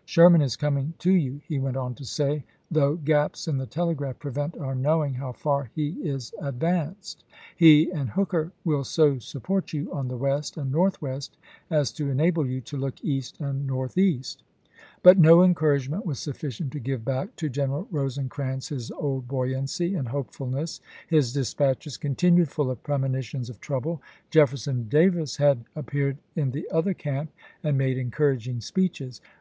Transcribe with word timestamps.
Sherman 0.06 0.40
is 0.40 0.54
coming 0.54 0.94
to 1.00 1.10
you," 1.10 1.40
he 1.48 1.58
went 1.58 1.76
on 1.76 1.96
to 1.96 2.04
say," 2.04 2.44
though 2.70 2.94
gaps 2.94 3.48
in 3.48 3.58
the 3.58 3.66
tele 3.66 3.92
graph 3.96 4.20
prevent 4.20 4.56
our 4.56 4.72
knowing 4.76 5.14
how 5.14 5.32
far 5.32 5.72
he 5.74 5.88
is 6.00 6.32
ad 6.40 6.60
vanced. 6.60 7.24
He 7.56 7.90
and 7.90 8.10
Hooker 8.10 8.52
will 8.64 8.84
so 8.84 9.18
support 9.18 9.72
you 9.72 9.92
on 9.92 10.08
Ro^ecraus, 10.08 10.08
the 10.08 10.16
wcst 10.16 10.56
and 10.62 10.70
northwest, 10.70 11.36
as 11.70 11.90
to 11.94 12.08
enable 12.08 12.46
you 12.46 12.60
to 12.60 12.76
look 12.76 12.94
Oct. 12.98 13.00
12, 13.02 13.10
1863.. 13.10 13.10
1 13.18 13.18
XI 13.18 13.18
i„ 13.18 13.18
MS. 13.18 13.18
east 13.18 13.40
and 13.40 13.66
northeast." 13.66 14.42
But 15.02 15.18
no 15.18 15.42
encouragement 15.42 16.06
was 16.06 16.18
sufficient 16.20 16.70
to 16.70 16.78
give 16.78 17.04
back 17.04 17.34
to 17.34 17.48
General 17.48 17.88
Rosecrans 17.90 18.68
his 18.68 18.92
old 18.92 19.26
buoyancy 19.26 19.96
and 19.96 20.06
hopefulness. 20.06 20.80
His 21.08 21.32
dispatches 21.32 21.96
continued 21.96 22.48
full 22.48 22.70
of 22.70 22.84
premonitions 22.84 23.50
of 23.50 23.60
trouble. 23.60 24.00
Jefferson 24.30 24.88
Davis 24.88 25.38
had 25.38 25.64
ap 25.74 25.86
peared 25.86 26.18
in 26.36 26.52
the 26.52 26.68
other 26.70 26.94
camp 26.94 27.32
and 27.64 27.76
made 27.76 27.98
encouraging 27.98 28.60
speeches. 28.60 29.20